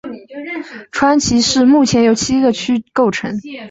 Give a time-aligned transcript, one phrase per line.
[0.89, 3.37] 川崎市目前由七个区构成。